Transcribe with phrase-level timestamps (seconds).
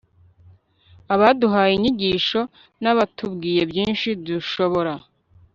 [1.13, 2.41] abaduhaye inyigisho,
[2.81, 4.93] n'abatubwiye byinshi dushobora